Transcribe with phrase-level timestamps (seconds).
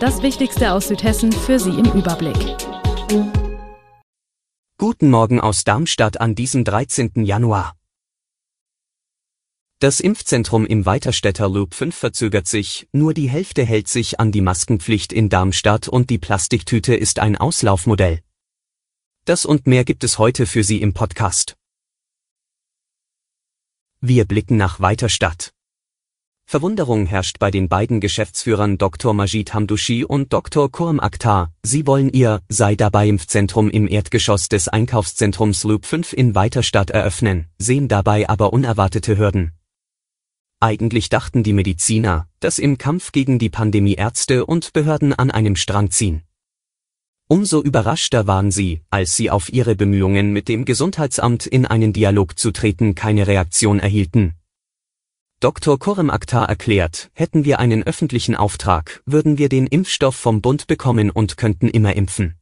[0.00, 2.36] Das Wichtigste aus Südhessen für Sie im Überblick.
[4.78, 7.24] Guten Morgen aus Darmstadt an diesem 13.
[7.24, 7.74] Januar.
[9.80, 14.40] Das Impfzentrum im Weiterstädter Loop 5 verzögert sich, nur die Hälfte hält sich an die
[14.40, 18.20] Maskenpflicht in Darmstadt und die Plastiktüte ist ein Auslaufmodell.
[19.24, 21.56] Das und mehr gibt es heute für Sie im Podcast.
[24.00, 25.52] Wir blicken nach Weiterstadt.
[26.50, 29.12] Verwunderung herrscht bei den beiden Geschäftsführern Dr.
[29.12, 30.72] Majid Hamdouchi und Dr.
[30.72, 31.52] Kurm Akhtar.
[31.62, 37.48] Sie wollen ihr sei dabei Impfzentrum im Erdgeschoss des Einkaufszentrums Loop 5 in Weiterstadt eröffnen,
[37.58, 39.52] sehen dabei aber unerwartete Hürden.
[40.58, 45.54] Eigentlich dachten die Mediziner, dass im Kampf gegen die Pandemie Ärzte und Behörden an einem
[45.54, 46.22] Strang ziehen.
[47.28, 52.38] Umso überraschter waren sie, als sie auf ihre Bemühungen mit dem Gesundheitsamt in einen Dialog
[52.38, 54.37] zu treten keine Reaktion erhielten,
[55.40, 55.78] Dr.
[55.78, 61.10] Korem Akhtar erklärt, hätten wir einen öffentlichen Auftrag, würden wir den Impfstoff vom Bund bekommen
[61.10, 62.34] und könnten immer impfen.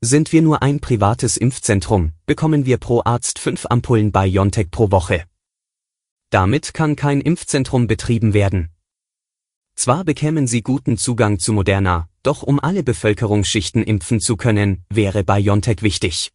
[0.00, 4.90] Sind wir nur ein privates Impfzentrum, bekommen wir pro Arzt fünf Ampullen bei Biontech pro
[4.90, 5.24] Woche.
[6.30, 8.70] Damit kann kein Impfzentrum betrieben werden.
[9.74, 15.22] Zwar bekämen sie guten Zugang zu Moderna, doch um alle Bevölkerungsschichten impfen zu können, wäre
[15.22, 16.32] Biontech wichtig.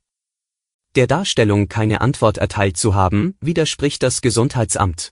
[0.93, 5.11] Der Darstellung keine Antwort erteilt zu haben, widerspricht das Gesundheitsamt.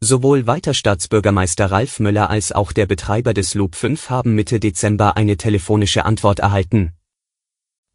[0.00, 5.36] Sowohl Weiterstaatsbürgermeister Ralf Müller als auch der Betreiber des Loop 5 haben Mitte Dezember eine
[5.36, 6.92] telefonische Antwort erhalten.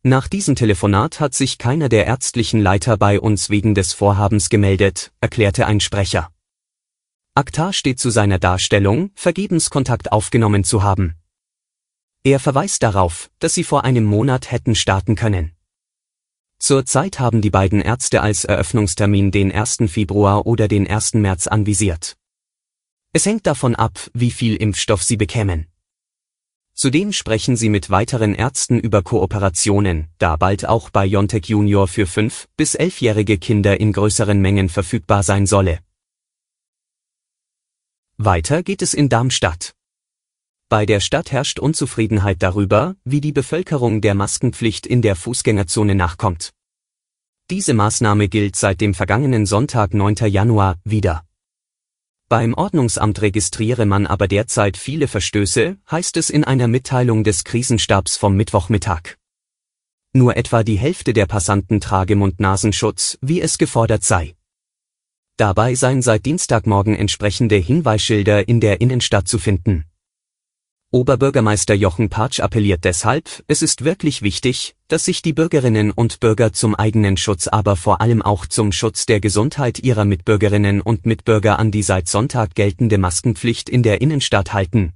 [0.03, 5.13] Nach diesem Telefonat hat sich keiner der ärztlichen Leiter bei uns wegen des Vorhabens gemeldet,
[5.21, 6.29] erklärte ein Sprecher.
[7.35, 11.15] Akhtar steht zu seiner Darstellung, vergebens Kontakt aufgenommen zu haben.
[12.25, 15.52] Er verweist darauf, dass sie vor einem Monat hätten starten können.
[16.63, 19.79] Zurzeit haben die beiden Ärzte als Eröffnungstermin den 1.
[19.87, 21.15] Februar oder den 1.
[21.15, 22.15] März anvisiert.
[23.11, 25.67] Es hängt davon ab, wie viel Impfstoff sie bekämen.
[26.73, 32.45] Zudem sprechen sie mit weiteren Ärzten über Kooperationen, da bald auch BioNTech Junior für 5-
[32.55, 35.79] bis 11-jährige Kinder in größeren Mengen verfügbar sein solle.
[38.15, 39.75] Weiter geht es in Darmstadt.
[40.73, 46.49] Bei der Stadt herrscht Unzufriedenheit darüber, wie die Bevölkerung der Maskenpflicht in der Fußgängerzone nachkommt.
[47.51, 50.15] Diese Maßnahme gilt seit dem vergangenen Sonntag 9.
[50.31, 51.25] Januar wieder.
[52.27, 58.17] Beim Ordnungsamt registriere man aber derzeit viele Verstöße, heißt es in einer Mitteilung des Krisenstabs
[58.17, 59.19] vom Mittwochmittag.
[60.13, 64.33] Nur etwa die Hälfte der Passanten trage Mund-Nasenschutz, wie es gefordert sei.
[65.37, 69.85] Dabei seien seit Dienstagmorgen entsprechende Hinweisschilder in der Innenstadt zu finden.
[70.93, 76.53] Oberbürgermeister Jochen Patsch appelliert deshalb, es ist wirklich wichtig, dass sich die Bürgerinnen und Bürger
[76.53, 81.57] zum eigenen Schutz aber vor allem auch zum Schutz der Gesundheit ihrer Mitbürgerinnen und Mitbürger
[81.57, 84.93] an die seit Sonntag geltende Maskenpflicht in der Innenstadt halten.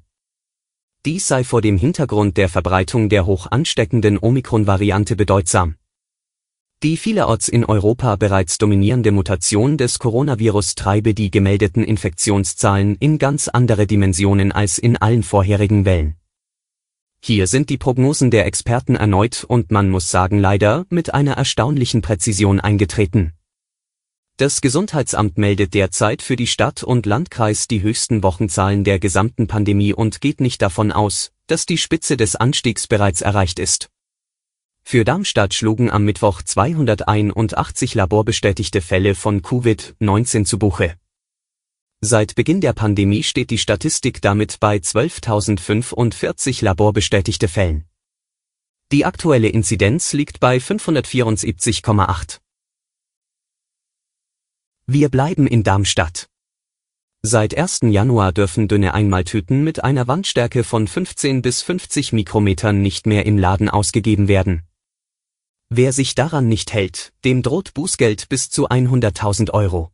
[1.04, 5.78] Dies sei vor dem Hintergrund der Verbreitung der hoch ansteckenden Omikron-Variante bedeutsam.
[6.84, 13.48] Die vielerorts in Europa bereits dominierende Mutation des Coronavirus treibe die gemeldeten Infektionszahlen in ganz
[13.48, 16.18] andere Dimensionen als in allen vorherigen Wellen.
[17.20, 22.04] Hier sind die Prognosen der Experten erneut und man muss sagen leider mit einer erstaunlichen
[22.04, 23.34] Präzision eingetreten.
[24.38, 29.96] Das Gesundheitsamt meldet derzeit für die Stadt und Landkreis die höchsten Wochenzahlen der gesamten Pandemie
[29.96, 33.90] und geht nicht davon aus, dass die Spitze des Anstiegs bereits erreicht ist.
[34.90, 40.96] Für Darmstadt schlugen am Mittwoch 281 laborbestätigte Fälle von Covid-19 zu Buche.
[42.00, 47.84] Seit Beginn der Pandemie steht die Statistik damit bei 12.045 laborbestätigte Fällen.
[48.94, 52.40] Die aktuelle Inzidenz liegt bei 574,8.
[54.86, 56.30] Wir bleiben in Darmstadt.
[57.24, 57.80] Seit 1.
[57.90, 63.38] Januar dürfen dünne Einmaltüten mit einer Wandstärke von 15 bis 50 Mikrometern nicht mehr im
[63.38, 64.64] Laden ausgegeben werden.
[65.70, 69.92] Wer sich daran nicht hält, dem droht Bußgeld bis zu 100.000 Euro.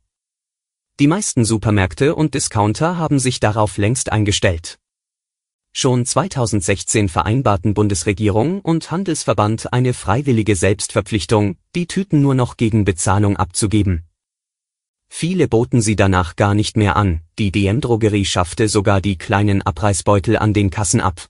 [1.00, 4.78] Die meisten Supermärkte und Discounter haben sich darauf längst eingestellt.
[5.72, 13.38] Schon 2016 vereinbarten Bundesregierung und Handelsverband eine freiwillige Selbstverpflichtung, die Tüten nur noch gegen Bezahlung
[13.38, 14.04] abzugeben.
[15.10, 20.38] Viele boten sie danach gar nicht mehr an, die DM-Drogerie schaffte sogar die kleinen Abreißbeutel
[20.38, 21.28] an den Kassen ab.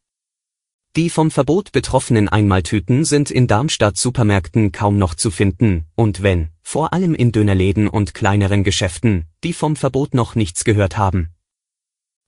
[0.95, 6.49] Die vom Verbot betroffenen Einmaltüten sind in Darmstadt Supermärkten kaum noch zu finden, und wenn,
[6.61, 11.29] vor allem in Dönerläden und kleineren Geschäften, die vom Verbot noch nichts gehört haben.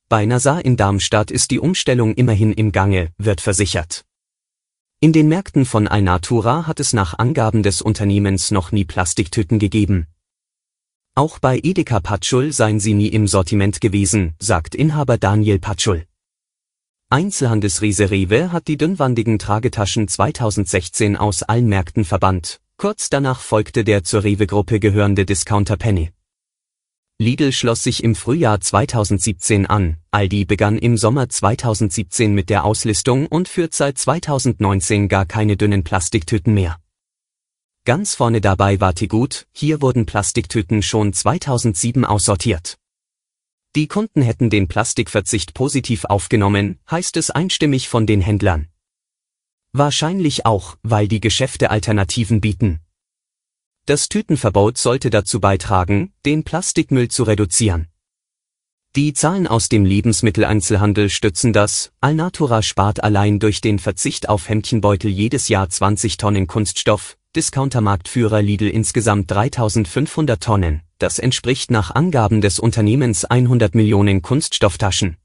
[0.08, 4.04] Bei Nasar in Darmstadt ist die Umstellung immerhin im Gange, wird versichert.
[4.98, 10.08] In den Märkten von Alnatura hat es nach Angaben des Unternehmens noch nie Plastiktüten gegeben.
[11.14, 16.04] Auch bei Edeka Patschul seien sie nie im Sortiment gewesen, sagt Inhaber Daniel Patschul.
[17.08, 22.58] Einzelhandelsriese Rewe hat die dünnwandigen Tragetaschen 2016 aus allen Märkten verbannt.
[22.78, 26.10] Kurz danach folgte der zur Rewe-Gruppe gehörende Discounter Penny.
[27.18, 33.28] Lidl schloss sich im Frühjahr 2017 an, Aldi begann im Sommer 2017 mit der Auslistung
[33.28, 36.76] und führt seit 2019 gar keine dünnen Plastiktüten mehr.
[37.84, 42.78] Ganz vorne dabei war Tegut, hier wurden Plastiktüten schon 2007 aussortiert.
[43.76, 48.68] Die Kunden hätten den Plastikverzicht positiv aufgenommen, heißt es einstimmig von den Händlern.
[49.72, 52.80] Wahrscheinlich auch, weil die Geschäfte Alternativen bieten.
[53.84, 57.88] Das Tütenverbot sollte dazu beitragen, den Plastikmüll zu reduzieren.
[58.96, 65.10] Die Zahlen aus dem Lebensmitteleinzelhandel stützen das, Alnatura spart allein durch den Verzicht auf Hemdchenbeutel
[65.10, 72.58] jedes Jahr 20 Tonnen Kunststoff, Discountermarktführer Lidl insgesamt 3500 Tonnen, das entspricht nach Angaben des
[72.58, 75.18] Unternehmens 100 Millionen Kunststofftaschen.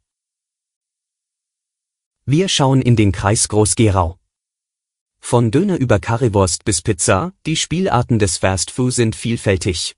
[2.25, 4.17] Wir schauen in den Kreis Groß-Gerau.
[5.19, 9.95] Von Döner über Currywurst bis Pizza, die Spielarten des Fast Food sind vielfältig.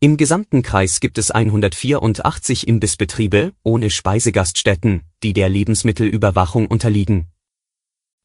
[0.00, 7.26] Im gesamten Kreis gibt es 184 Imbissbetriebe, ohne Speisegaststätten, die der Lebensmittelüberwachung unterliegen.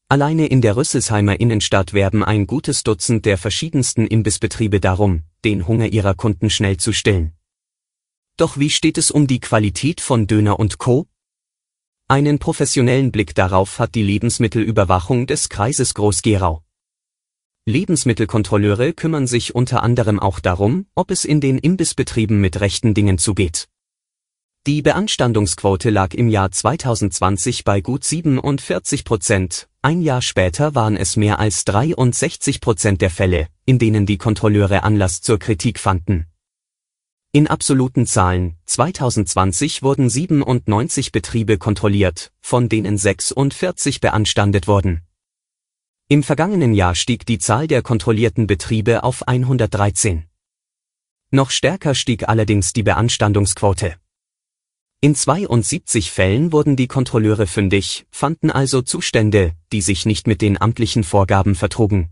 [0.08, 5.86] Alleine in der Rüsselsheimer Innenstadt werben ein gutes Dutzend der verschiedensten Imbissbetriebe darum, den Hunger
[5.86, 7.32] ihrer Kunden schnell zu stillen.
[8.36, 11.08] Doch wie steht es um die Qualität von Döner und Co?
[12.06, 16.62] Einen professionellen Blick darauf hat die Lebensmittelüberwachung des Kreises Groß-Gerau.
[17.64, 23.18] Lebensmittelkontrolleure kümmern sich unter anderem auch darum, ob es in den Imbissbetrieben mit rechten Dingen
[23.18, 23.66] zugeht.
[24.66, 31.14] Die Beanstandungsquote lag im Jahr 2020 bei gut 47 Prozent, ein Jahr später waren es
[31.14, 36.26] mehr als 63 Prozent der Fälle, in denen die Kontrolleure Anlass zur Kritik fanden.
[37.30, 45.02] In absoluten Zahlen, 2020 wurden 97 Betriebe kontrolliert, von denen 46 beanstandet wurden.
[46.08, 50.24] Im vergangenen Jahr stieg die Zahl der kontrollierten Betriebe auf 113.
[51.30, 53.94] Noch stärker stieg allerdings die Beanstandungsquote.
[55.02, 60.58] In 72 Fällen wurden die Kontrolleure fündig, fanden also Zustände, die sich nicht mit den
[60.58, 62.10] amtlichen Vorgaben vertrugen.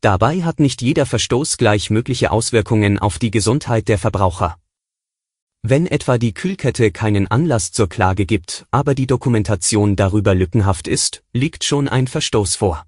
[0.00, 4.58] Dabei hat nicht jeder Verstoß gleich mögliche Auswirkungen auf die Gesundheit der Verbraucher.
[5.62, 11.24] Wenn etwa die Kühlkette keinen Anlass zur Klage gibt, aber die Dokumentation darüber lückenhaft ist,
[11.32, 12.86] liegt schon ein Verstoß vor.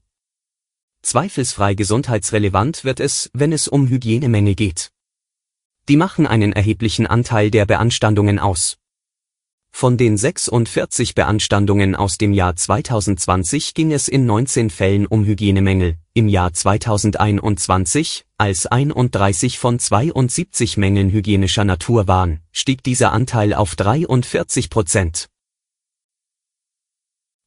[1.02, 4.93] Zweifelsfrei gesundheitsrelevant wird es, wenn es um Hygienemängel geht.
[5.88, 8.79] Die machen einen erheblichen Anteil der Beanstandungen aus.
[9.76, 15.96] Von den 46 Beanstandungen aus dem Jahr 2020 ging es in 19 Fällen um Hygienemängel,
[16.12, 23.74] im Jahr 2021, als 31 von 72 Mängeln hygienischer Natur waren, stieg dieser Anteil auf
[23.74, 25.28] 43 Prozent.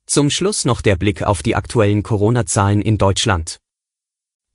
[0.06, 3.62] Zum Schluss noch der Blick auf die aktuellen Corona-Zahlen in Deutschland.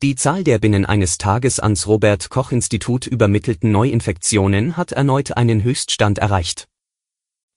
[0.03, 5.63] Die Zahl der binnen eines Tages ans Robert Koch Institut übermittelten Neuinfektionen hat erneut einen
[5.63, 6.69] Höchststand erreicht.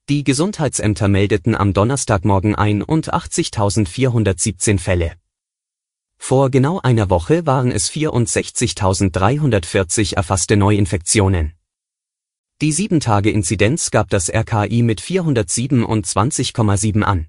[0.08, 5.14] Die Gesundheitsämter meldeten am Donnerstagmorgen 81.417 Fälle.
[6.20, 11.54] Vor genau einer Woche waren es 64.340 erfasste Neuinfektionen.
[12.62, 17.26] Die 7-Tage-Inzidenz gab das RKI mit 427,7 an.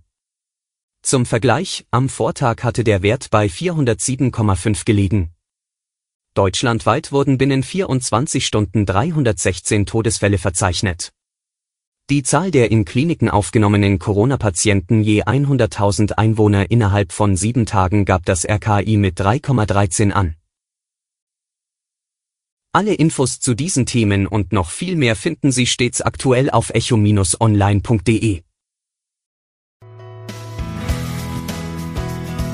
[1.00, 5.32] Zum Vergleich, am Vortag hatte der Wert bei 407,5 gelegen.
[6.34, 11.14] Deutschlandweit wurden binnen 24 Stunden 316 Todesfälle verzeichnet.
[12.08, 18.24] Die Zahl der in Kliniken aufgenommenen Corona-Patienten je 100.000 Einwohner innerhalb von sieben Tagen gab
[18.24, 20.36] das RKI mit 3,13 an.
[22.72, 28.42] Alle Infos zu diesen Themen und noch viel mehr finden Sie stets aktuell auf echo-online.de.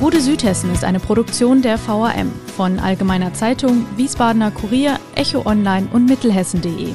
[0.00, 6.06] Gute Südhessen ist eine Produktion der VAM von Allgemeiner Zeitung, Wiesbadener Kurier, Echo Online und
[6.06, 6.94] Mittelhessen.de.